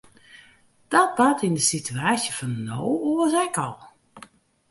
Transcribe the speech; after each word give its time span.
Dat 0.91 1.09
bart 1.17 1.41
yn 1.47 1.55
de 1.57 1.63
sitewaasje 1.69 2.31
fan 2.37 2.53
no 2.67 2.79
oars 3.09 3.35
ek 3.45 3.55
al. 3.67 3.77